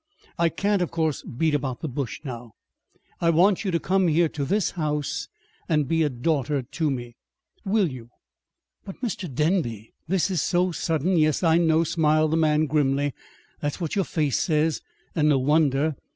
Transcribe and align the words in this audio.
"I 0.39 0.49
can't, 0.49 0.81
of 0.81 0.89
course, 0.89 1.21
beat 1.21 1.53
about 1.53 1.81
the 1.81 1.87
bush 1.87 2.21
now. 2.23 2.53
I 3.19 3.29
want 3.29 3.63
you 3.63 3.69
to 3.69 3.79
come 3.79 4.07
here 4.07 4.27
to 4.29 4.43
this 4.45 4.71
house 4.71 5.27
and 5.69 5.87
be 5.87 6.01
a 6.01 6.09
daughter 6.09 6.63
to 6.63 6.89
me. 6.89 7.17
Will 7.65 7.87
you?" 7.91 8.09
"But, 8.83 8.99
Mr. 9.01 9.31
Denby!" 9.31 9.93
"'This 10.07 10.31
is 10.31 10.41
so 10.41 10.71
sudden!' 10.71 11.17
Yes, 11.17 11.43
I 11.43 11.59
know," 11.59 11.83
smiled 11.83 12.31
the 12.31 12.37
man 12.37 12.65
grimly. 12.65 13.13
"That's 13.59 13.79
what 13.79 13.95
your 13.95 14.05
face 14.05 14.39
says, 14.39 14.81
and 15.13 15.29
no 15.29 15.37
wonder. 15.37 15.95